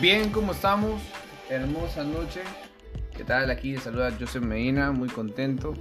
Bien, 0.00 0.30
¿cómo 0.30 0.52
estamos? 0.52 1.02
Hermosa 1.50 2.02
noche. 2.04 2.40
¿Qué 3.14 3.22
tal? 3.22 3.50
Aquí 3.50 3.72
les 3.72 3.82
saluda 3.82 4.10
Joseph 4.18 4.42
Medina, 4.42 4.92
muy 4.92 5.10
contento. 5.10 5.74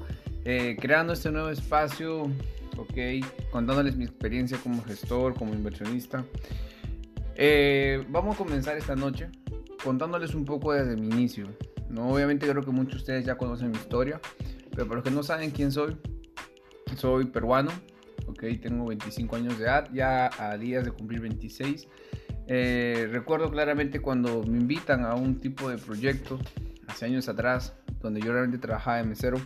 Eh, 0.43 0.75
creando 0.77 1.13
este 1.13 1.31
nuevo 1.31 1.47
espacio, 1.47 2.23
ok, 2.75 2.97
contándoles 3.49 3.95
mi 3.95 4.03
experiencia 4.03 4.57
como 4.57 4.83
gestor, 4.83 5.35
como 5.35 5.53
inversionista. 5.53 6.25
Eh, 7.35 8.03
vamos 8.09 8.35
a 8.35 8.37
comenzar 8.37 8.77
esta 8.77 8.93
noche 8.93 9.29
contándoles 9.85 10.35
un 10.35 10.43
poco 10.43 10.73
desde 10.73 10.97
mi 10.97 11.07
inicio. 11.07 11.47
¿no? 11.87 12.09
Obviamente 12.09 12.45
creo 12.45 12.61
que 12.61 12.71
muchos 12.71 12.95
de 12.95 12.97
ustedes 12.97 13.25
ya 13.25 13.37
conocen 13.37 13.71
mi 13.71 13.77
historia, 13.77 14.19
pero 14.71 14.85
para 14.85 14.95
los 14.95 15.03
que 15.05 15.11
no 15.11 15.23
saben 15.23 15.51
quién 15.51 15.71
soy, 15.71 15.95
soy 16.97 17.23
peruano, 17.23 17.71
ok, 18.27 18.43
tengo 18.61 18.85
25 18.85 19.37
años 19.37 19.57
de 19.57 19.63
edad, 19.63 19.87
ya 19.93 20.29
a 20.37 20.57
días 20.57 20.83
de 20.83 20.91
cumplir 20.91 21.21
26. 21.21 21.87
Eh, 22.51 23.07
recuerdo 23.11 23.51
claramente 23.51 24.01
cuando 24.01 24.43
me 24.43 24.57
invitan 24.57 25.05
a 25.05 25.13
un 25.13 25.39
tipo 25.39 25.69
de 25.69 25.77
proyecto 25.77 26.39
hace 26.87 27.05
años 27.05 27.29
atrás, 27.29 27.75
donde 28.01 28.21
yo 28.21 28.33
realmente 28.33 28.57
trabajaba 28.57 28.97
de 28.97 29.03
mesero, 29.03 29.37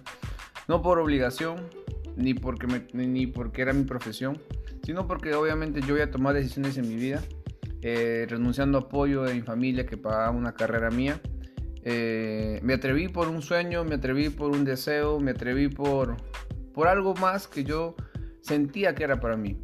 no 0.70 0.82
por 0.82 1.00
obligación, 1.00 1.68
ni 2.16 2.34
porque, 2.34 2.66
ni 2.94 3.28
porque 3.28 3.62
era 3.62 3.74
mi 3.74 3.84
profesión, 3.84 4.38
sino 4.84 5.06
porque 5.06 5.34
obviamente 5.34 5.82
yo 5.82 5.96
voy 5.96 6.02
a 6.02 6.12
tomar 6.12 6.34
decisiones 6.34 6.78
en 6.78 6.88
mi 6.88 6.96
vida, 6.96 7.22
eh, 7.82 8.26
renunciando 8.30 8.78
a 8.78 8.82
apoyo 8.82 9.24
de 9.24 9.34
mi 9.34 9.42
familia 9.42 9.86
que 9.86 9.98
pagaba 9.98 10.32
una 10.32 10.54
carrera 10.54 10.90
mía. 10.90 11.20
Eh, 11.84 12.62
me 12.64 12.76
atreví 12.76 13.10
por 13.10 13.28
un 13.28 13.42
sueño, 13.42 13.84
me 13.84 13.96
atreví 13.96 14.30
por 14.30 14.52
un 14.52 14.64
deseo, 14.64 15.20
me 15.20 15.32
atreví 15.32 15.68
por, 15.68 16.16
por 16.74 16.88
algo 16.88 17.16
más 17.16 17.50
que 17.50 17.66
yo 17.66 17.98
sentía 18.40 18.96
que 18.96 19.04
era 19.04 19.20
para 19.20 19.36
mí. 19.36 19.62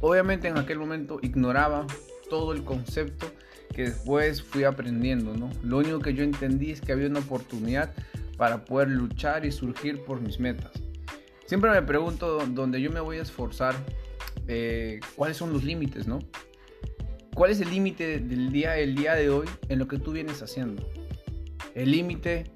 Obviamente 0.00 0.48
en 0.48 0.58
aquel 0.58 0.80
momento 0.80 1.20
ignoraba 1.22 1.86
todo 2.30 2.54
el 2.54 2.64
concepto 2.64 3.26
que 3.74 3.82
después 3.82 4.42
fui 4.42 4.64
aprendiendo, 4.64 5.34
¿no? 5.34 5.50
Lo 5.62 5.78
único 5.78 5.98
que 5.98 6.14
yo 6.14 6.24
entendí 6.24 6.70
es 6.70 6.80
que 6.80 6.92
había 6.92 7.08
una 7.08 7.20
oportunidad 7.20 7.92
para 8.38 8.64
poder 8.64 8.88
luchar 8.88 9.44
y 9.44 9.52
surgir 9.52 10.02
por 10.04 10.20
mis 10.22 10.40
metas. 10.40 10.72
Siempre 11.44 11.70
me 11.70 11.82
pregunto 11.82 12.38
dónde 12.46 12.80
yo 12.80 12.90
me 12.90 13.00
voy 13.00 13.18
a 13.18 13.22
esforzar, 13.22 13.74
eh, 14.48 15.00
cuáles 15.16 15.36
son 15.36 15.52
los 15.52 15.62
límites, 15.62 16.06
¿no? 16.06 16.20
¿Cuál 17.34 17.50
es 17.50 17.60
el 17.60 17.70
límite 17.70 18.18
del 18.18 18.50
día, 18.50 18.78
el 18.78 18.94
día 18.94 19.14
de 19.14 19.30
hoy 19.30 19.46
en 19.68 19.78
lo 19.78 19.86
que 19.86 19.98
tú 19.98 20.12
vienes 20.12 20.42
haciendo? 20.42 20.88
El 21.74 21.90
límite 21.90 22.50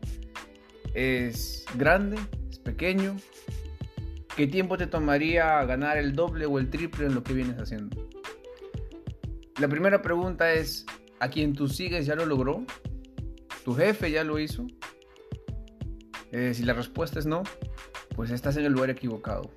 es 0.95 1.65
grande, 1.77 2.17
es 2.51 2.59
pequeño. 2.59 3.17
¿Qué 4.37 4.47
tiempo 4.47 4.77
te 4.77 4.87
tomaría 4.87 5.65
ganar 5.65 5.97
el 5.97 6.15
doble 6.15 6.47
o 6.47 6.59
el 6.59 6.71
triple 6.71 7.07
en 7.07 7.15
lo 7.15 7.23
que 7.23 7.35
vienes 7.35 7.57
haciendo? 7.59 8.09
La 9.61 9.69
primera 9.69 10.03
pregunta 10.03 10.53
es, 10.53 10.85
¿a 11.21 11.29
quien 11.29 11.53
tú 11.53 11.69
sigues 11.69 12.07
ya 12.07 12.17
lo 12.17 12.27
logró? 12.27 12.65
¿Tu 13.65 13.73
jefe 13.75 14.11
ya 14.11 14.25
lo 14.25 14.41
hizo? 14.41 14.67
Eh, 16.33 16.53
si 16.55 16.65
la 16.65 16.73
respuesta 16.73 17.21
es 17.21 17.27
no, 17.27 17.45
pues 18.17 18.33
estás 18.33 18.57
en 18.57 18.65
el 18.65 18.73
lugar 18.73 18.91
equivocado. 18.91 19.53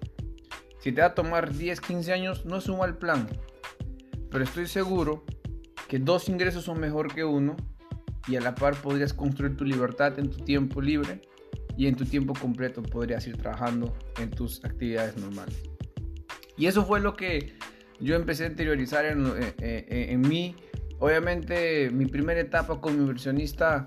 Si 0.80 0.92
te 0.92 1.02
va 1.02 1.08
a 1.08 1.16
tomar 1.16 1.52
10, 1.52 1.82
15 1.82 2.14
años, 2.14 2.46
no 2.46 2.58
es 2.58 2.70
un 2.70 2.78
mal 2.78 3.00
plan. 3.00 3.28
Pero 4.30 4.44
estoy 4.44 4.68
seguro 4.68 5.26
que 5.88 5.98
dos 5.98 6.30
ingresos 6.30 6.66
son 6.66 6.80
mejor 6.80 7.12
que 7.12 7.24
uno 7.24 7.56
y 8.28 8.36
a 8.36 8.42
la 8.42 8.54
par 8.54 8.80
podrías 8.80 9.14
construir 9.14 9.58
tu 9.58 9.66
libertad 9.66 10.20
en 10.20 10.30
tu 10.30 10.44
tiempo 10.44 10.80
libre 10.80 11.22
y 11.76 11.88
en 11.88 11.96
tu 11.96 12.06
tiempo 12.06 12.34
completo 12.40 12.84
podrías 12.84 13.26
ir 13.26 13.38
trabajando 13.38 13.98
en 14.20 14.30
tus 14.30 14.64
actividades 14.64 15.18
normales. 15.18 15.56
Y 16.56 16.68
eso 16.68 16.86
fue 16.86 17.00
lo 17.00 17.16
que 17.16 17.58
yo 18.00 18.16
empecé 18.16 18.46
a 18.46 18.48
interiorizar 18.48 19.06
en, 19.06 19.26
eh, 19.28 19.54
eh, 19.60 20.08
en, 20.10 20.22
mí. 20.22 20.56
Obviamente 21.00 21.90
mi 21.92 22.06
primera 22.06 22.40
etapa 22.40 22.80
como 22.80 22.96
inversionista 22.96 23.84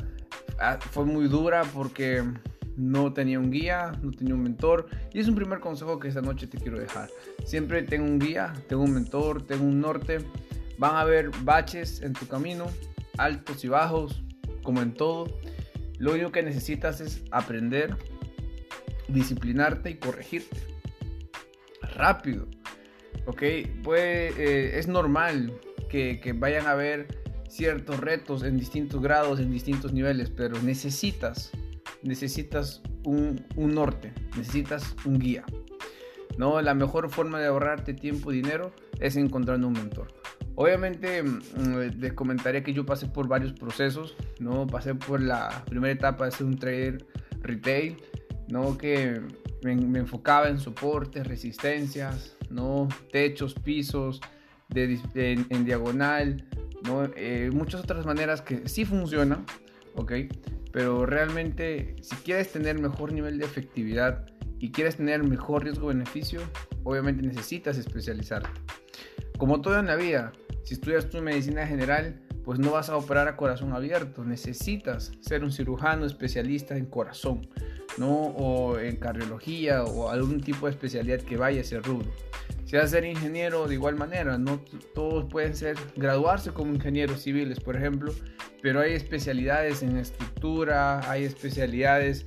ah, 0.59 0.79
fue 0.81 1.05
muy 1.05 1.29
dura 1.29 1.63
porque 1.75 2.23
no 2.77 3.13
tenía 3.13 3.39
un 3.39 3.51
guía, 3.51 3.93
no 4.03 4.11
tenía 4.11 4.35
un 4.35 4.43
mentor. 4.43 4.89
Y 5.13 5.21
es 5.21 5.29
un 5.29 5.35
primer 5.35 5.61
consejo 5.61 5.99
que 5.99 6.09
esta 6.09 6.23
noche 6.23 6.47
te 6.47 6.59
quiero 6.59 6.79
dejar. 6.79 7.09
Siempre 7.45 7.83
tengo 7.83 8.05
un 8.05 8.19
guía, 8.19 8.53
tengo 8.69 8.83
un 8.83 8.95
mentor, 8.95 9.47
tengo 9.47 9.65
un 9.65 9.81
norte. 9.81 10.19
Van 10.79 10.97
a 10.97 11.01
haber 11.01 11.31
baches 11.43 12.01
en 12.03 12.15
tu 12.15 12.27
camino, 12.27 12.67
altos 13.19 13.65
y 13.65 13.69
bajos, 13.69 14.23
como 14.63 14.83
en 14.83 14.95
todo. 14.95 15.27
Lo 15.99 16.13
único 16.13 16.33
que 16.33 16.43
necesitas 16.43 17.01
es 17.01 17.23
aprender, 17.31 17.97
disciplinarte 19.09 19.91
y 19.91 19.95
corregirte. 19.97 20.57
Rápido. 21.97 22.49
¿Ok? 23.27 23.43
Pues 23.83 24.37
es 24.39 24.89
normal 24.89 25.53
que, 25.91 26.35
vayan 26.35 26.67
a 26.67 26.73
haber 26.73 27.07
ciertos 27.49 27.99
retos 27.99 28.43
en 28.45 28.57
distintos 28.57 29.03
grados, 29.03 29.41
en 29.41 29.51
distintos 29.51 29.93
niveles, 29.93 30.31
pero 30.31 30.61
necesitas, 30.63 31.51
necesitas 32.03 32.81
un, 33.05 33.45
norte, 33.57 34.13
necesitas 34.37 34.95
un 35.05 35.19
guía. 35.19 35.45
¿no? 36.39 36.61
La 36.63 36.75
mejor 36.75 37.11
forma 37.11 37.41
de 37.41 37.47
ahorrarte 37.47 37.93
tiempo 37.93 38.33
y 38.33 38.37
dinero 38.37 38.73
es 39.01 39.17
encontrando 39.17 39.67
un 39.67 39.75
mentor. 39.75 40.15
Obviamente 40.55 41.23
mm, 41.23 41.99
les 41.99 42.13
comentaré 42.13 42.63
que 42.63 42.73
yo 42.73 42.87
pasé 42.87 43.07
por 43.07 43.29
varios 43.29 43.53
procesos, 43.53 44.17
¿no? 44.39 44.67
Pasé 44.67 44.95
por 44.95 45.21
la 45.21 45.65
primera 45.67 45.93
etapa 45.93 46.27
de 46.27 46.33
ser 46.33 46.47
un 46.47 46.59
trader 46.59 47.07
retail, 47.41 47.97
¿no? 48.49 48.77
Que 48.77 49.21
me, 49.63 49.75
me 49.77 50.01
enfocaba 50.01 50.49
en 50.49 50.59
soportes, 50.59 51.27
resistencias, 51.27 52.37
¿no? 52.51 52.89
Techos, 53.13 53.55
pisos, 53.55 54.21
en, 54.75 55.65
diagonal, 55.65 56.45
¿no? 56.85 57.05
Eh, 57.17 57.51
muchas 57.53 57.83
otras 57.83 58.07
maneras 58.07 58.43
que 58.43 58.69
sí 58.69 58.85
funcionan. 58.85 59.45
Pero 60.73 61.05
realmente 61.05 61.97
si 62.01 62.17
quieres 62.17 62.53
tener 62.53 62.79
mejor 62.79 63.13
nivel 63.13 63.39
de 63.39 63.45
efectividad 63.45 64.27
y 64.59 64.71
quieres 64.71 64.97
tener 64.97 65.23
mejor 65.23 65.65
riesgo-beneficio, 65.65 66.41
obviamente 66.85 67.23
necesitas 67.23 67.77
especializarte. 67.77 68.49
Como 69.39 69.61
todo 69.61 69.79
en 69.79 69.87
la 69.87 69.97
vida, 69.97 70.33
si 70.65 70.75
estudias 70.75 71.09
tu 71.09 71.21
medicina 71.23 71.67
general, 71.67 72.21
pues 72.45 72.59
no 72.59 72.73
vas 72.73 72.89
a 72.89 72.97
operar 72.97 73.29
a 73.29 73.37
corazón 73.37 73.73
abierto, 73.73 74.25
necesitas 74.25 75.13
ser 75.21 75.45
un 75.45 75.53
cirujano 75.53 76.07
especialista 76.07 76.77
en 76.77 76.87
corazón, 76.87 77.49
¿no? 78.01 78.09
O 78.11 78.79
en 78.79 78.97
cardiología 78.97 79.85
o 79.85 80.09
algún 80.09 80.41
tipo 80.41 80.67
de 80.67 80.73
especialidad 80.73 81.21
que 81.21 81.37
vaya 81.37 81.59
a 81.59 81.61
ese 81.61 81.81
rubro. 81.81 82.11
Si 82.65 82.77
vas 82.77 82.87
a 82.87 82.89
ser 82.89 83.05
ingeniero 83.05 83.69
de 83.69 83.75
igual 83.75 83.97
manera, 83.97 84.39
no 84.39 84.61
todos 84.95 85.27
pueden 85.31 85.55
ser 85.55 85.77
graduarse 85.97 86.51
como 86.53 86.73
ingenieros 86.73 87.21
civiles, 87.21 87.61
por 87.61 87.77
ejemplo, 87.77 88.15
pero 88.63 88.81
hay 88.81 88.95
especialidades 88.95 89.83
en 89.83 89.99
estructura, 89.99 91.11
hay 91.11 91.25
especialidades 91.25 92.27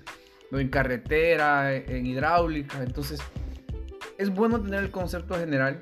en 0.52 0.70
carretera, 0.70 1.74
en 1.76 2.06
hidráulica, 2.06 2.84
entonces 2.84 3.20
es 4.20 4.30
bueno 4.30 4.62
tener 4.62 4.84
el 4.84 4.92
concepto 4.92 5.34
general, 5.36 5.80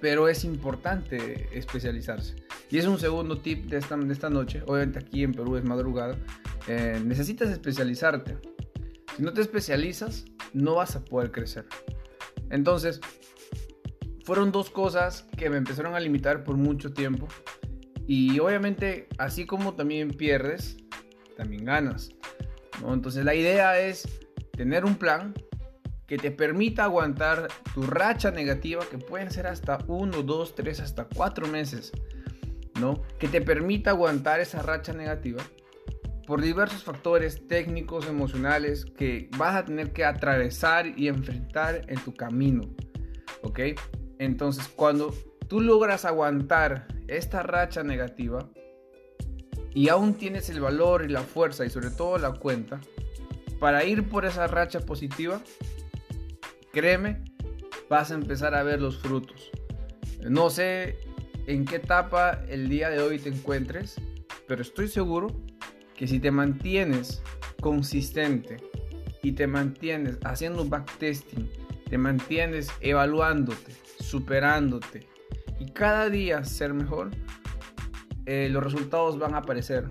pero 0.00 0.28
es 0.28 0.42
importante 0.44 1.48
especializarse. 1.52 2.36
Y 2.70 2.78
es 2.78 2.86
un 2.86 2.98
segundo 2.98 3.38
tip 3.38 3.66
de 3.66 3.76
esta, 3.76 3.96
de 3.96 4.12
esta 4.12 4.30
noche, 4.30 4.62
obviamente 4.66 5.00
aquí 5.00 5.22
en 5.22 5.32
Perú 5.32 5.56
es 5.56 5.64
madrugada, 5.64 6.16
eh, 6.66 6.98
necesitas 7.04 7.50
especializarte. 7.50 8.55
Si 9.16 9.22
no 9.22 9.32
te 9.32 9.40
especializas, 9.40 10.26
no 10.52 10.74
vas 10.74 10.94
a 10.94 11.04
poder 11.04 11.32
crecer. 11.32 11.64
Entonces, 12.50 13.00
fueron 14.24 14.52
dos 14.52 14.68
cosas 14.68 15.26
que 15.38 15.48
me 15.48 15.56
empezaron 15.56 15.94
a 15.94 16.00
limitar 16.00 16.44
por 16.44 16.56
mucho 16.56 16.92
tiempo. 16.92 17.26
Y 18.06 18.38
obviamente, 18.40 19.08
así 19.16 19.46
como 19.46 19.74
también 19.74 20.10
pierdes, 20.10 20.76
también 21.36 21.64
ganas. 21.64 22.10
Entonces 22.86 23.24
la 23.24 23.34
idea 23.34 23.80
es 23.80 24.06
tener 24.52 24.84
un 24.84 24.96
plan 24.96 25.32
que 26.06 26.18
te 26.18 26.30
permita 26.30 26.84
aguantar 26.84 27.48
tu 27.74 27.82
racha 27.82 28.30
negativa, 28.30 28.84
que 28.88 28.98
pueden 28.98 29.30
ser 29.30 29.46
hasta 29.46 29.78
uno, 29.86 30.22
dos, 30.22 30.54
tres, 30.54 30.80
hasta 30.80 31.04
cuatro 31.04 31.46
meses. 31.48 31.92
¿no? 32.78 33.02
Que 33.18 33.28
te 33.28 33.40
permita 33.40 33.90
aguantar 33.90 34.40
esa 34.40 34.60
racha 34.60 34.92
negativa 34.92 35.42
por 36.26 36.42
diversos 36.42 36.82
factores 36.82 37.46
técnicos, 37.46 38.06
emocionales 38.06 38.84
que 38.84 39.30
vas 39.38 39.54
a 39.54 39.64
tener 39.64 39.92
que 39.92 40.04
atravesar 40.04 40.98
y 40.98 41.08
enfrentar 41.08 41.82
en 41.88 41.98
tu 42.00 42.12
camino. 42.12 42.62
¿Ok? 43.42 43.60
Entonces, 44.18 44.68
cuando 44.68 45.14
tú 45.48 45.60
logras 45.60 46.04
aguantar 46.04 46.88
esta 47.06 47.42
racha 47.42 47.84
negativa 47.84 48.50
y 49.72 49.88
aún 49.88 50.14
tienes 50.14 50.50
el 50.50 50.60
valor 50.60 51.04
y 51.04 51.08
la 51.08 51.20
fuerza 51.20 51.64
y 51.64 51.70
sobre 51.70 51.90
todo 51.90 52.18
la 52.18 52.32
cuenta 52.32 52.80
para 53.60 53.84
ir 53.84 54.08
por 54.08 54.24
esa 54.24 54.46
racha 54.48 54.80
positiva, 54.80 55.40
créeme, 56.72 57.24
vas 57.88 58.10
a 58.10 58.14
empezar 58.14 58.54
a 58.54 58.64
ver 58.64 58.80
los 58.80 58.98
frutos. 58.98 59.50
No 60.28 60.50
sé 60.50 60.98
en 61.46 61.64
qué 61.64 61.76
etapa 61.76 62.42
el 62.48 62.68
día 62.68 62.90
de 62.90 63.00
hoy 63.00 63.18
te 63.18 63.28
encuentres, 63.28 63.96
pero 64.48 64.62
estoy 64.62 64.88
seguro 64.88 65.45
que 65.96 66.06
si 66.06 66.20
te 66.20 66.30
mantienes 66.30 67.22
consistente 67.60 68.58
y 69.22 69.32
te 69.32 69.46
mantienes 69.46 70.18
haciendo 70.24 70.64
backtesting, 70.64 71.50
te 71.88 71.98
mantienes 71.98 72.70
evaluándote, 72.80 73.72
superándote 73.98 75.06
y 75.58 75.66
cada 75.70 76.10
día 76.10 76.44
ser 76.44 76.74
mejor, 76.74 77.10
eh, 78.26 78.48
los 78.50 78.62
resultados 78.62 79.18
van 79.18 79.34
a 79.34 79.38
aparecer 79.38 79.90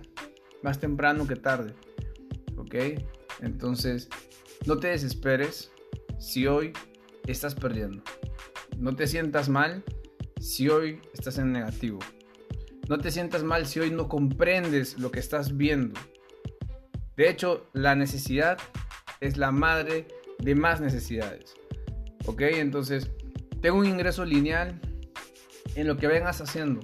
más 0.61 0.79
temprano 0.79 1.25
que 1.27 1.35
tarde. 1.35 1.73
¿Ok? 2.57 2.75
Entonces, 3.41 4.09
no 4.65 4.77
te 4.77 4.89
desesperes 4.89 5.71
si 6.19 6.47
hoy 6.47 6.73
estás 7.27 7.55
perdiendo. 7.55 8.03
No 8.77 8.95
te 8.95 9.07
sientas 9.07 9.49
mal 9.49 9.83
si 10.39 10.69
hoy 10.69 11.01
estás 11.13 11.37
en 11.37 11.51
negativo. 11.51 11.99
No 12.87 12.99
te 12.99 13.09
sientas 13.09 13.43
mal 13.43 13.65
si 13.65 13.79
hoy 13.79 13.91
no 13.91 14.07
comprendes 14.07 14.99
lo 14.99 15.11
que 15.11 15.19
estás 15.19 15.57
viendo. 15.57 15.99
De 17.17 17.29
hecho, 17.29 17.67
la 17.73 17.95
necesidad 17.95 18.57
es 19.21 19.37
la 19.37 19.51
madre 19.51 20.07
de 20.39 20.53
más 20.53 20.81
necesidades. 20.81 21.55
¿Ok? 22.25 22.41
Entonces, 22.41 23.09
tengo 23.61 23.77
un 23.77 23.87
ingreso 23.87 24.25
lineal 24.25 24.79
en 25.75 25.87
lo 25.87 25.97
que 25.97 26.07
vengas 26.07 26.41
haciendo. 26.41 26.81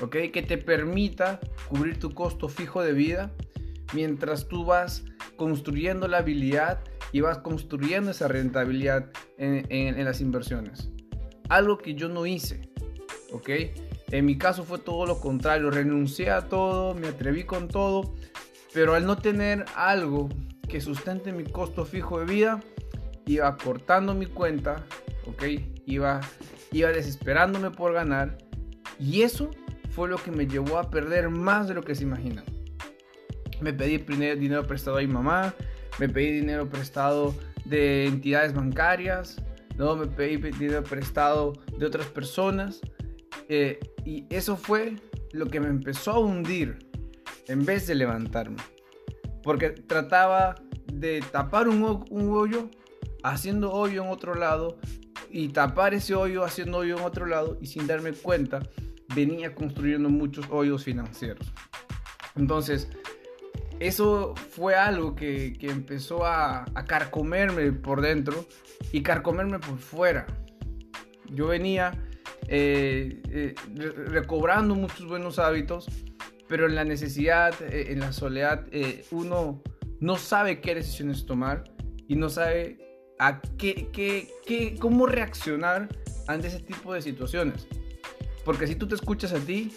¿Ok? 0.00 0.16
Que 0.32 0.42
te 0.42 0.58
permita 0.58 1.40
cubrir 1.68 1.98
tu 1.98 2.12
costo 2.12 2.48
fijo 2.48 2.82
de 2.82 2.92
vida 2.92 3.32
mientras 3.94 4.48
tú 4.48 4.64
vas 4.64 5.04
construyendo 5.36 6.08
la 6.08 6.18
habilidad 6.18 6.80
y 7.12 7.20
vas 7.20 7.38
construyendo 7.38 8.10
esa 8.10 8.28
rentabilidad 8.28 9.10
en, 9.38 10.04
las 10.04 10.20
inversiones. 10.20 10.90
Algo 11.48 11.78
que 11.78 11.94
yo 11.94 12.08
no 12.08 12.26
hice. 12.26 12.68
¿Ok? 13.32 13.48
En 14.10 14.26
mi 14.26 14.36
caso 14.36 14.64
fue 14.64 14.78
todo 14.78 15.06
lo 15.06 15.20
contrario. 15.20 15.70
Renuncié 15.70 16.30
a 16.30 16.48
todo, 16.48 16.94
me 16.94 17.08
atreví 17.08 17.44
con 17.44 17.68
todo. 17.68 18.14
Pero 18.72 18.94
al 18.94 19.06
no 19.06 19.16
tener 19.16 19.64
algo 19.74 20.28
que 20.68 20.80
sustente 20.80 21.32
mi 21.32 21.44
costo 21.44 21.84
fijo 21.84 22.20
de 22.20 22.26
vida, 22.26 22.60
iba 23.26 23.56
cortando 23.56 24.14
mi 24.14 24.26
cuenta, 24.26 24.84
¿ok? 25.26 25.44
Iba, 25.86 26.20
iba 26.72 26.90
desesperándome 26.90 27.70
por 27.70 27.92
ganar. 27.92 28.38
Y 28.98 29.22
eso 29.22 29.50
fue 29.90 30.08
lo 30.08 30.18
que 30.18 30.30
me 30.30 30.46
llevó 30.46 30.78
a 30.78 30.90
perder 30.90 31.30
más 31.30 31.68
de 31.68 31.74
lo 31.74 31.82
que 31.82 31.94
se 31.94 32.04
imaginan. 32.04 32.44
Me 33.60 33.72
pedí 33.72 33.98
dinero 33.98 34.66
prestado 34.66 34.98
a 34.98 35.00
mi 35.00 35.06
mamá, 35.06 35.54
me 35.98 36.08
pedí 36.08 36.32
dinero 36.32 36.68
prestado 36.68 37.34
de 37.64 38.06
entidades 38.06 38.54
bancarias, 38.54 39.36
¿no? 39.76 39.96
me 39.96 40.06
pedí 40.06 40.36
dinero 40.36 40.82
prestado 40.82 41.52
de 41.76 41.86
otras 41.86 42.06
personas. 42.06 42.80
Eh, 43.52 43.80
y 44.04 44.26
eso 44.30 44.56
fue 44.56 44.94
lo 45.32 45.46
que 45.46 45.58
me 45.58 45.66
empezó 45.66 46.12
a 46.12 46.20
hundir 46.20 46.78
en 47.48 47.64
vez 47.66 47.88
de 47.88 47.96
levantarme. 47.96 48.58
Porque 49.42 49.70
trataba 49.70 50.54
de 50.92 51.20
tapar 51.32 51.68
un, 51.68 51.82
hoyo 52.12 52.70
haciendo 53.24 53.72
hoyo 53.72 54.04
en 54.04 54.10
otro 54.10 54.36
lado 54.36 54.78
y 55.30 55.48
tapar 55.48 55.94
ese 55.94 56.14
hoyo 56.14 56.44
haciendo 56.44 56.78
hoyo 56.78 56.96
en 56.96 57.02
otro 57.02 57.26
lado 57.26 57.58
y 57.60 57.66
sin 57.66 57.88
darme 57.88 58.12
cuenta 58.12 58.60
venía 59.16 59.52
construyendo 59.52 60.08
muchos 60.10 60.46
hoyos 60.48 60.84
financieros. 60.84 61.52
Entonces, 62.36 62.88
eso 63.80 64.36
fue 64.36 64.76
algo 64.76 65.16
que, 65.16 65.58
empezó 65.62 66.24
a, 66.24 66.66
carcomerme 66.86 67.72
por 67.72 68.00
dentro 68.00 68.46
y 68.92 69.02
carcomerme 69.02 69.58
por 69.58 69.78
fuera. 69.78 70.28
Yo 71.32 71.48
venía 71.48 72.00
eh, 72.48 73.20
eh, 73.30 73.54
recobrando 74.06 74.74
muchos 74.74 75.06
buenos 75.06 75.38
hábitos, 75.38 75.86
pero 76.48 76.66
en 76.66 76.74
la 76.74 76.84
necesidad, 76.84 77.54
eh, 77.62 77.92
en 77.92 78.00
la 78.00 78.12
soledad, 78.12 78.66
uno 79.10 79.62
no 80.00 80.16
sabe 80.16 80.60
qué 80.60 80.74
decisiones 80.74 81.26
tomar 81.26 81.64
y 82.08 82.16
no 82.16 82.28
sabe 82.28 82.78
qué, 83.56 83.88
qué, 83.92 84.28
qué, 84.46 84.76
cómo 84.80 85.06
reaccionar 85.06 85.88
ante 86.26 86.48
ese 86.48 86.60
tipo 86.60 86.92
de 86.94 87.02
situaciones. 87.02 87.68
Porque 88.44 88.66
si 88.66 88.74
tú 88.74 88.88
te 88.88 88.94
escuchas 88.94 89.32
a 89.32 89.38
ti, 89.38 89.72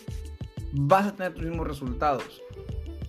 vas 0.71 1.07
a 1.07 1.15
tener 1.15 1.33
tus 1.33 1.43
mismos 1.43 1.67
resultados. 1.67 2.41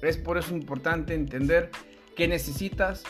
Es 0.03 0.19
por 0.19 0.37
eso 0.37 0.55
importante 0.55 1.15
entender 1.15 1.71
que 2.15 2.29
necesitas 2.29 3.05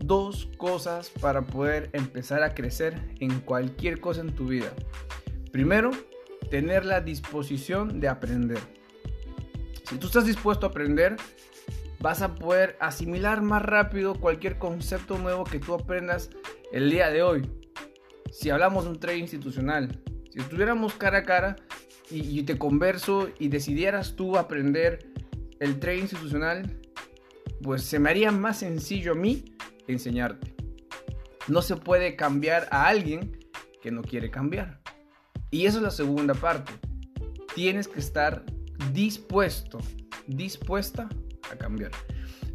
dos 0.00 0.48
cosas 0.58 1.10
para 1.20 1.42
poder 1.42 1.90
empezar 1.92 2.42
a 2.42 2.54
crecer 2.54 3.00
en 3.20 3.40
cualquier 3.40 4.00
cosa 4.00 4.20
en 4.20 4.34
tu 4.34 4.46
vida. 4.46 4.72
Primero, 5.54 5.92
tener 6.50 6.84
la 6.84 7.00
disposición 7.00 8.00
de 8.00 8.08
aprender. 8.08 8.58
Si 9.88 9.98
tú 9.98 10.08
estás 10.08 10.26
dispuesto 10.26 10.66
a 10.66 10.70
aprender, 10.70 11.14
vas 12.00 12.22
a 12.22 12.34
poder 12.34 12.76
asimilar 12.80 13.40
más 13.40 13.62
rápido 13.62 14.16
cualquier 14.16 14.58
concepto 14.58 15.16
nuevo 15.16 15.44
que 15.44 15.60
tú 15.60 15.72
aprendas 15.72 16.30
el 16.72 16.90
día 16.90 17.08
de 17.08 17.22
hoy. 17.22 17.48
Si 18.32 18.50
hablamos 18.50 18.82
de 18.82 18.90
un 18.90 18.98
trade 18.98 19.18
institucional, 19.18 20.02
si 20.32 20.40
estuviéramos 20.40 20.94
cara 20.94 21.18
a 21.18 21.22
cara 21.22 21.54
y, 22.10 22.42
te 22.42 22.58
converso 22.58 23.28
y 23.38 23.46
decidieras 23.46 24.16
tú 24.16 24.36
aprender 24.36 25.06
el 25.60 25.78
trade 25.78 25.98
institucional, 25.98 26.80
pues 27.62 27.84
se 27.84 28.00
me 28.00 28.10
haría 28.10 28.32
más 28.32 28.58
sencillo 28.58 29.12
a 29.12 29.14
mí 29.14 29.44
enseñarte. 29.86 30.52
No 31.46 31.62
se 31.62 31.76
puede 31.76 32.16
cambiar 32.16 32.66
a 32.72 32.88
alguien 32.88 33.38
que 33.80 33.92
no 33.92 34.02
quiere 34.02 34.32
cambiar. 34.32 34.82
Y 35.54 35.66
eso 35.66 35.76
es 35.76 35.84
la 35.84 35.92
segunda 35.92 36.34
parte. 36.34 36.72
Tienes 37.54 37.86
que 37.86 38.00
estar 38.00 38.44
dispuesto, 38.92 39.78
dispuesta 40.26 41.08
a 41.48 41.54
cambiar. 41.54 41.92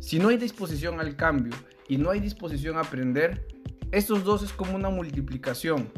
Si 0.02 0.20
no 0.20 0.28
hay 0.28 0.36
disposición 0.36 1.00
al 1.00 1.16
cambio 1.16 1.56
y 1.88 1.96
no 1.96 2.10
hay 2.10 2.20
disposición 2.20 2.76
a 2.76 2.82
aprender, 2.82 3.48
estos 3.94 4.26
dos 4.26 4.44
es 4.44 4.52
como 4.52 4.76
una 4.76 4.90
multiplicación. 4.90 5.90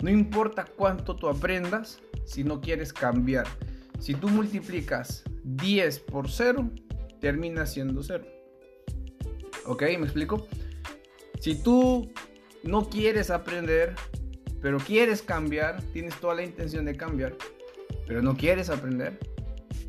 No 0.00 0.10
importa 0.10 0.64
cuánto 0.64 1.16
tú 1.16 1.28
aprendas 1.28 1.98
si 2.24 2.44
no 2.44 2.60
quieres 2.60 2.92
cambiar. 2.92 3.48
Si 3.98 4.14
tú 4.14 4.28
multiplicas 4.28 5.24
10 5.42 5.98
por 5.98 6.30
0, 6.30 6.70
termina 7.20 7.66
siendo 7.66 8.00
0. 8.00 8.24
¿Ok? 9.66 9.82
¿Me 9.82 10.04
explico? 10.04 10.46
Si 11.40 11.60
tú 11.60 12.12
no 12.62 12.88
quieres 12.88 13.30
aprender, 13.30 13.96
pero 14.64 14.78
quieres 14.78 15.20
cambiar, 15.20 15.82
tienes 15.92 16.18
toda 16.18 16.36
la 16.36 16.42
intención 16.42 16.86
de 16.86 16.96
cambiar, 16.96 17.36
pero 18.06 18.22
no 18.22 18.34
quieres 18.34 18.70
aprender, 18.70 19.18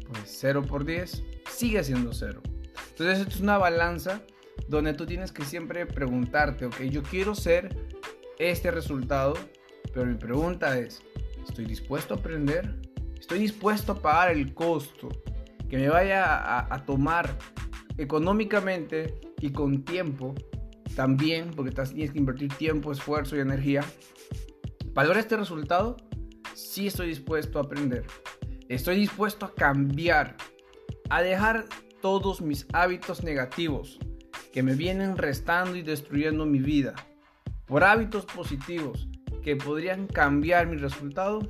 pues 0.05 0.23
0 0.25 0.63
por 0.67 0.83
10 0.83 1.23
sigue 1.49 1.81
siendo 1.81 2.11
0. 2.11 2.41
Entonces 2.89 3.19
esto 3.19 3.35
es 3.35 3.39
una 3.39 3.57
balanza 3.57 4.21
donde 4.67 4.93
tú 4.93 5.05
tienes 5.05 5.31
que 5.31 5.45
siempre 5.45 5.85
preguntarte, 5.85 6.65
ok, 6.65 6.81
yo 6.89 7.03
quiero 7.03 7.35
ser 7.35 7.73
este 8.37 8.69
resultado, 8.69 9.35
pero 9.93 10.07
mi 10.07 10.15
pregunta 10.15 10.77
es, 10.77 11.01
¿estoy 11.47 11.63
dispuesto 11.63 12.13
a 12.13 12.17
aprender? 12.17 12.75
¿Estoy 13.17 13.39
dispuesto 13.39 13.93
a 13.93 14.01
pagar 14.01 14.31
el 14.31 14.53
costo 14.53 15.07
que 15.69 15.77
me 15.77 15.87
vaya 15.87 16.65
a, 16.69 16.85
tomar 16.85 17.37
económicamente 17.97 19.21
y 19.39 19.53
con 19.53 19.85
tiempo 19.85 20.35
también, 20.97 21.51
porque 21.51 21.71
tienes 21.71 22.11
que 22.11 22.19
invertir 22.19 22.51
tiempo, 22.55 22.91
esfuerzo 22.91 23.37
y 23.37 23.39
energía, 23.39 23.81
para 24.95 25.09
lograr 25.09 25.23
este 25.23 25.35
resultado? 25.35 25.97
Sí 26.53 26.87
estoy 26.87 27.09
dispuesto 27.09 27.59
a 27.59 27.63
aprender. 27.63 28.05
Estoy 28.69 28.95
dispuesto 28.95 29.45
a 29.45 29.53
cambiar, 29.53 30.37
a 31.09 31.21
dejar 31.21 31.65
todos 32.01 32.41
mis 32.41 32.65
hábitos 32.71 33.21
negativos 33.21 33.99
que 34.53 34.63
me 34.63 34.73
vienen 34.73 35.17
restando 35.17 35.75
y 35.75 35.81
destruyendo 35.81 36.45
mi 36.45 36.59
vida 36.59 36.95
por 37.65 37.83
hábitos 37.83 38.25
positivos 38.25 39.09
que 39.43 39.57
podrían 39.57 40.07
cambiar 40.07 40.67
mi 40.67 40.77
resultado? 40.77 41.41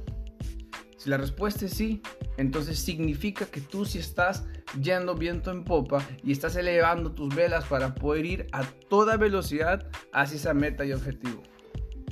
Si 0.97 1.11
la 1.11 1.17
respuesta 1.17 1.65
es 1.65 1.73
sí, 1.73 2.01
entonces 2.37 2.79
significa 2.79 3.45
que 3.45 3.61
tú 3.61 3.85
sí 3.85 3.99
estás 3.99 4.47
yendo 4.81 5.13
viento 5.13 5.51
en 5.51 5.63
popa 5.63 6.03
y 6.23 6.31
estás 6.31 6.55
elevando 6.55 7.11
tus 7.11 7.33
velas 7.35 7.65
para 7.65 7.93
poder 7.93 8.25
ir 8.25 8.47
a 8.53 8.63
toda 8.89 9.17
velocidad 9.17 9.87
hacia 10.11 10.37
esa 10.37 10.55
meta 10.55 10.83
y 10.83 10.93
objetivo. 10.93 11.43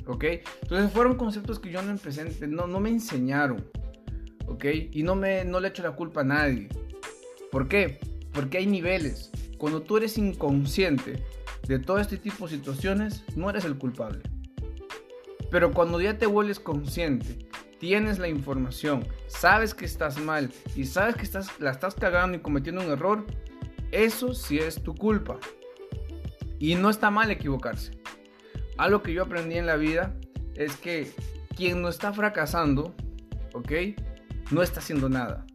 ¿Ok? 0.06 0.24
Entonces 0.62 0.92
fueron 0.92 1.16
conceptos 1.16 1.58
que 1.58 1.70
yo 1.70 1.82
no 1.82 1.90
empecé, 1.90 2.24
no, 2.46 2.66
no 2.66 2.80
me 2.80 2.90
enseñaron. 2.90 3.64
¿Ok? 4.46 4.64
Y 4.92 5.02
no, 5.02 5.14
me, 5.14 5.44
no 5.44 5.60
le 5.60 5.68
echo 5.68 5.82
la 5.82 5.92
culpa 5.92 6.20
a 6.20 6.24
nadie. 6.24 6.68
¿Por 7.50 7.68
qué? 7.68 7.98
Porque 8.32 8.58
hay 8.58 8.66
niveles. 8.66 9.30
Cuando 9.58 9.82
tú 9.82 9.96
eres 9.96 10.18
inconsciente 10.18 11.24
de 11.66 11.78
todo 11.78 11.98
este 11.98 12.18
tipo 12.18 12.46
de 12.46 12.56
situaciones, 12.56 13.24
no 13.36 13.48
eres 13.48 13.64
el 13.64 13.78
culpable. 13.78 14.20
Pero 15.50 15.72
cuando 15.72 16.00
ya 16.00 16.18
te 16.18 16.26
vuelves 16.26 16.60
consciente, 16.60 17.48
tienes 17.78 18.18
la 18.18 18.28
información, 18.28 19.06
sabes 19.28 19.74
que 19.74 19.84
estás 19.84 20.18
mal 20.18 20.50
y 20.74 20.84
sabes 20.84 21.16
que 21.16 21.22
estás, 21.22 21.48
la 21.60 21.70
estás 21.70 21.94
cagando 21.94 22.36
y 22.36 22.40
cometiendo 22.40 22.82
un 22.82 22.90
error, 22.90 23.24
eso 23.92 24.34
sí 24.34 24.58
es 24.58 24.82
tu 24.82 24.94
culpa. 24.94 25.38
Y 26.58 26.74
no 26.74 26.90
está 26.90 27.10
mal 27.10 27.30
equivocarse. 27.30 27.92
Algo 28.76 29.02
que 29.02 29.12
yo 29.12 29.22
aprendí 29.22 29.56
en 29.56 29.66
la 29.66 29.76
vida 29.76 30.14
es 30.54 30.76
que 30.76 31.12
quien 31.56 31.82
no 31.82 31.88
está 31.88 32.12
fracasando, 32.12 32.94
¿ok? 33.52 33.72
No 34.50 34.62
está 34.62 34.80
haciendo 34.80 35.08
nada. 35.08 35.46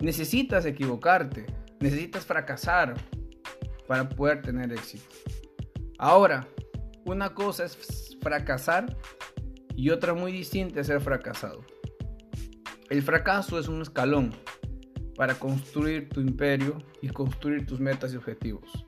Necesitas 0.00 0.64
equivocarte, 0.64 1.46
necesitas 1.80 2.24
fracasar 2.24 2.94
para 3.86 4.08
poder 4.08 4.42
tener 4.42 4.72
éxito. 4.72 5.04
Ahora, 5.98 6.46
una 7.04 7.34
cosa 7.34 7.64
es 7.64 8.16
fracasar 8.22 8.96
y 9.74 9.90
otra 9.90 10.14
muy 10.14 10.32
distinta 10.32 10.80
es 10.80 10.86
ser 10.86 11.00
fracasado. 11.00 11.64
El 12.88 13.02
fracaso 13.02 13.58
es 13.58 13.68
un 13.68 13.82
escalón. 13.82 14.32
para 15.16 15.34
construir 15.34 16.08
tu 16.08 16.22
imperio 16.22 16.78
y 17.02 17.10
construir 17.10 17.66
tus 17.66 17.78
metas 17.78 18.14
y 18.14 18.16
objetivos. 18.16 18.86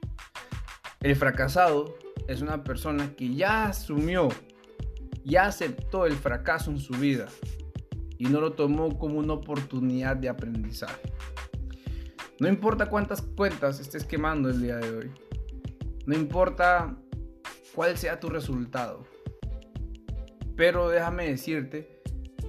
El 1.02 1.16
fracasado 1.16 1.96
es 2.28 2.42
una 2.42 2.62
persona 2.62 3.12
que 3.16 3.34
ya 3.34 3.66
asumió, 3.66 4.28
ya 5.24 5.46
aceptó 5.46 6.06
el 6.06 6.14
fracaso 6.14 6.70
en 6.70 6.78
su 6.78 6.92
vida 6.94 7.26
y 8.18 8.26
no 8.26 8.40
lo 8.40 8.52
tomó 8.52 8.96
como 8.98 9.18
una 9.18 9.32
oportunidad 9.32 10.16
de 10.16 10.28
aprendizaje. 10.28 11.12
No 12.38 12.46
importa 12.48 12.86
cuántas 12.86 13.20
cuentas 13.20 13.80
estés 13.80 14.04
quemando 14.04 14.48
el 14.48 14.62
día 14.62 14.76
de 14.76 14.96
hoy, 14.96 15.10
no 16.06 16.14
importa 16.14 16.96
cuál 17.74 17.98
sea 17.98 18.20
tu 18.20 18.28
resultado, 18.28 19.04
pero 20.56 20.88
déjame 20.88 21.28
decirte 21.28 22.00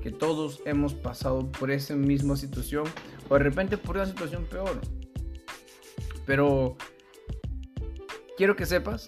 que 0.03 0.12
todos 0.12 0.62
hemos 0.65 0.93
pasado 0.93 1.51
por 1.51 1.72
esa 1.72 1.95
misma 1.95 2.36
situación 2.36 2.83
o 3.29 3.33
de 3.33 3.39
repente 3.39 3.77
por 3.77 3.95
una 3.95 4.05
situación 4.05 4.45
peor. 4.45 4.79
Pero 6.25 6.77
quiero 8.37 8.55
que 8.55 8.65
sepas 8.65 9.07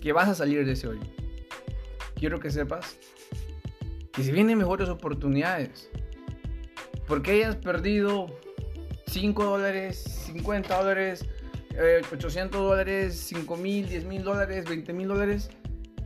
que 0.00 0.12
vas 0.12 0.28
a 0.28 0.34
salir 0.34 0.64
de 0.64 0.72
ese 0.72 0.88
hoyo. 0.88 1.00
Quiero 2.14 2.40
que 2.40 2.50
sepas 2.50 2.98
que 4.12 4.22
si 4.22 4.32
vienen 4.32 4.58
mejores 4.58 4.88
oportunidades, 4.88 5.90
porque 7.06 7.32
hayas 7.32 7.56
perdido 7.56 8.26
5 9.06 9.44
dólares, 9.44 9.98
50 10.26 10.76
dólares, 10.76 11.24
800 12.12 12.60
eh, 12.60 12.62
dólares, 12.62 13.18
5 13.26 13.56
mil, 13.56 13.88
10 13.88 14.04
mil 14.04 14.22
dólares, 14.22 14.64
20 14.68 14.92
mil 14.92 15.08
dólares, 15.08 15.50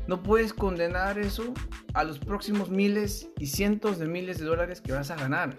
no 0.07 0.23
puedes 0.23 0.53
condenar 0.53 1.19
eso 1.19 1.55
a 1.95 2.05
los 2.05 2.19
próximos 2.19 2.71
miles 2.71 3.29
y 3.39 3.47
cientos 3.47 3.99
de 3.99 4.07
miles 4.07 4.39
de 4.39 4.45
dólares 4.45 4.81
que 4.81 4.93
vas 4.93 5.11
a 5.11 5.17
ganar. 5.17 5.57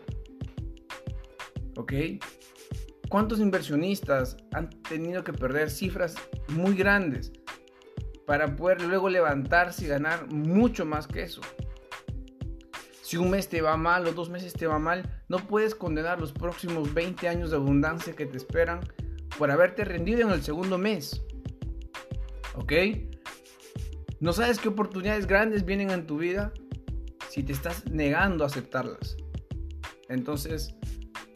¿Ok? 1.78 1.94
¿Cuántos 3.16 3.40
inversionistas 3.40 4.36
han 4.52 4.70
tenido 4.70 5.24
que 5.24 5.32
perder 5.32 5.70
cifras 5.70 6.16
muy 6.50 6.76
grandes 6.76 7.32
para 8.26 8.58
poder 8.58 8.82
luego 8.82 9.08
levantarse 9.08 9.86
y 9.86 9.88
ganar 9.88 10.28
mucho 10.28 10.86
más 10.86 11.08
que 11.08 11.24
eso? 11.24 11.40
Si 13.02 13.16
un 13.16 13.30
mes 13.30 13.48
te 13.48 13.62
va 13.62 13.78
mal 13.78 14.06
o 14.06 14.12
dos 14.12 14.30
meses 14.30 14.52
te 14.52 14.68
va 14.68 14.80
mal, 14.80 15.24
no 15.30 15.38
puedes 15.38 15.76
condenar 15.76 16.20
los 16.20 16.34
próximos 16.34 16.94
20 16.94 17.30
años 17.30 17.52
de 17.52 17.56
abundancia 17.56 18.18
que 18.18 18.26
te 18.26 18.36
esperan 18.36 18.82
por 19.38 19.50
haberte 19.50 19.86
rendido 19.86 20.20
en 20.28 20.32
el 20.32 20.44
segundo 20.44 20.78
mes. 20.78 21.24
¿Ok? 22.56 22.74
No 24.20 24.34
sabes 24.34 24.60
qué 24.60 24.68
oportunidades 24.68 25.26
grandes 25.26 25.64
vienen 25.64 25.90
en 25.90 26.06
tu 26.06 26.18
vida 26.18 26.52
si 27.30 27.44
te 27.44 27.54
estás 27.54 27.90
negando 27.90 28.44
a 28.44 28.48
aceptarlas. 28.48 29.16
Entonces, 30.10 30.76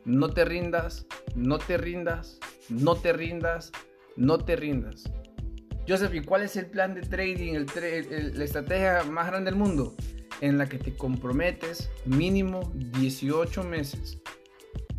no 0.04 0.30
te 0.30 0.44
rindas, 0.44 1.06
no 1.40 1.58
te 1.58 1.78
rindas, 1.78 2.38
no 2.68 2.96
te 2.96 3.14
rindas, 3.14 3.72
no 4.18 4.38
te 4.38 4.56
rindas. 4.56 5.06
Joseph, 5.88 6.14
¿y 6.14 6.22
cuál 6.22 6.44
es 6.44 6.56
el 6.58 6.68
plan 6.68 6.94
de 6.94 7.02
trading, 7.02 7.66
la 8.34 8.44
estrategia 8.44 9.04
más 9.04 9.28
grande 9.28 9.50
del 9.50 9.60
mundo? 9.60 9.96
En 10.42 10.58
la 10.58 10.68
que 10.68 10.78
te 10.78 10.94
comprometes 10.94 11.90
mínimo 12.06 12.72
18 12.74 13.64
meses 13.64 14.22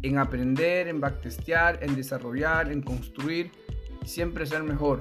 en 0.03 0.19
aprender, 0.19 0.89
en 0.89 1.01
backtestear, 1.01 1.79
en 1.83 1.95
desarrollar, 1.95 2.73
en 2.73 2.83
construir, 2.83 3.53
siempre 4.05 4.47
ser 4.47 4.63
mejor. 4.63 4.99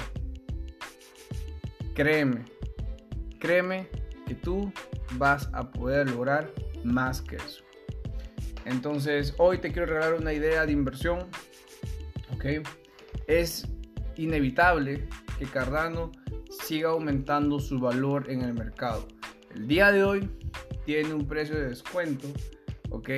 Créeme, 1.96 2.46
créeme 3.40 3.88
que 4.28 4.36
tú 4.36 4.72
vas 5.14 5.50
a 5.54 5.72
poder 5.72 6.10
lograr 6.10 6.54
más 6.84 7.22
que 7.22 7.38
eso. 7.38 7.64
Entonces, 8.66 9.34
hoy 9.38 9.58
te 9.58 9.72
quiero 9.72 9.88
regalar 9.88 10.16
una 10.16 10.34
idea 10.34 10.66
de 10.66 10.72
inversión. 10.72 11.28
¿Ok? 12.34 12.68
Es 13.28 13.68
inevitable 14.16 15.08
que 15.38 15.46
Cardano 15.46 16.12
siga 16.66 16.90
aumentando 16.90 17.60
su 17.60 17.80
valor 17.80 18.30
en 18.30 18.42
el 18.42 18.54
mercado. 18.54 19.08
El 19.56 19.68
día 19.68 19.92
de 19.92 20.04
hoy 20.04 20.30
tiene 20.86 21.14
un 21.14 21.28
precio 21.28 21.56
de 21.56 21.70
descuento, 21.70 22.28
¿ok? 22.90 23.10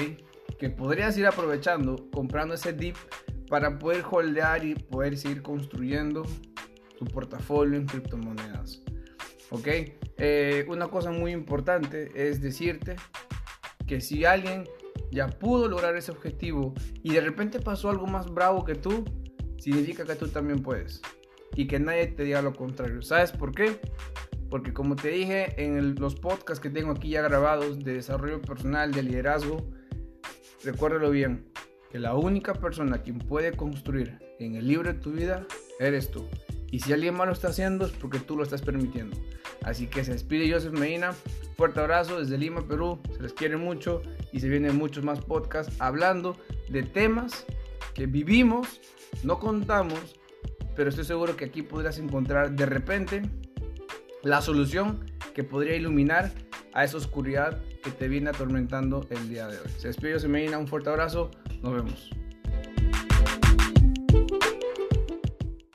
Que 0.59 0.69
podrías 0.69 1.17
ir 1.17 1.25
aprovechando 1.25 2.09
comprando 2.11 2.53
ese 2.53 2.73
dip 2.73 2.95
para 3.49 3.79
poder 3.79 4.03
holdear 4.09 4.63
y 4.63 4.75
poder 4.75 5.17
seguir 5.17 5.41
construyendo 5.41 6.23
tu 6.97 7.05
portafolio 7.05 7.77
en 7.77 7.85
criptomonedas. 7.85 8.81
¿Ok? 9.49 9.67
Eh, 10.17 10.65
una 10.69 10.87
cosa 10.87 11.11
muy 11.11 11.31
importante 11.31 12.11
es 12.15 12.41
decirte 12.41 12.95
que 13.87 13.99
si 13.99 14.23
alguien 14.23 14.65
ya 15.11 15.27
pudo 15.27 15.67
lograr 15.67 15.95
ese 15.95 16.11
objetivo 16.11 16.73
y 17.03 17.13
de 17.13 17.21
repente 17.21 17.59
pasó 17.59 17.89
algo 17.89 18.07
más 18.07 18.33
bravo 18.33 18.63
que 18.65 18.75
tú, 18.75 19.05
significa 19.57 20.05
que 20.05 20.15
tú 20.15 20.27
también 20.27 20.63
puedes. 20.63 21.01
Y 21.55 21.67
que 21.67 21.79
nadie 21.79 22.07
te 22.07 22.23
diga 22.23 22.41
lo 22.41 22.53
contrario. 22.53 23.01
¿Sabes 23.01 23.31
por 23.31 23.53
qué? 23.53 23.81
Porque 24.49 24.73
como 24.73 24.95
te 24.95 25.09
dije 25.09 25.53
en 25.63 25.95
los 25.95 26.15
podcasts 26.15 26.61
que 26.61 26.69
tengo 26.69 26.91
aquí 26.91 27.09
ya 27.09 27.21
grabados 27.21 27.83
de 27.83 27.93
desarrollo 27.93 28.41
personal, 28.41 28.91
de 28.93 29.03
liderazgo, 29.03 29.69
recuérdalo 30.63 31.09
bien, 31.11 31.51
que 31.91 31.99
la 31.99 32.15
única 32.15 32.53
persona 32.53 33.01
quien 33.01 33.19
puede 33.19 33.51
construir 33.51 34.17
en 34.39 34.55
el 34.55 34.67
libro 34.67 34.93
de 34.93 34.99
tu 34.99 35.11
vida 35.11 35.45
eres 35.79 36.09
tú. 36.09 36.25
Y 36.71 36.79
si 36.79 36.93
alguien 36.93 37.15
más 37.15 37.29
está 37.29 37.49
haciendo 37.49 37.85
es 37.85 37.91
porque 37.91 38.19
tú 38.19 38.37
lo 38.37 38.43
estás 38.43 38.61
permitiendo. 38.61 39.17
Así 39.63 39.87
que 39.87 40.05
se 40.05 40.13
despide 40.13 40.51
Joseph 40.51 40.73
Medina. 40.73 41.13
Fuerte 41.55 41.79
abrazo 41.79 42.19
desde 42.19 42.37
Lima, 42.37 42.61
Perú. 42.67 42.99
Se 43.15 43.21
les 43.21 43.33
quiere 43.33 43.57
mucho 43.57 44.01
y 44.31 44.39
se 44.39 44.49
vienen 44.49 44.77
muchos 44.77 45.03
más 45.03 45.19
podcasts 45.19 45.75
hablando 45.79 46.37
de 46.69 46.83
temas 46.83 47.45
que 47.93 48.05
vivimos, 48.05 48.79
no 49.23 49.39
contamos, 49.39 50.19
pero 50.75 50.89
estoy 50.89 51.03
seguro 51.03 51.35
que 51.35 51.45
aquí 51.45 51.61
podrás 51.61 51.99
encontrar 51.99 52.51
de 52.51 52.65
repente 52.65 53.21
la 54.23 54.41
solución 54.41 55.11
que 55.33 55.43
podría 55.43 55.75
iluminar 55.75 56.31
a 56.73 56.83
esa 56.83 56.97
oscuridad 56.97 57.61
que 57.83 57.91
te 57.91 58.07
viene 58.07 58.29
atormentando 58.29 59.05
el 59.09 59.29
día 59.29 59.47
de 59.47 59.57
hoy. 59.57 59.69
Se 59.77 59.87
despide 59.87 60.13
Joseph 60.13 60.29
Medina. 60.29 60.57
Un 60.57 60.67
fuerte 60.67 60.89
abrazo. 60.89 61.31
Nos 61.61 61.73
vemos. 61.73 62.20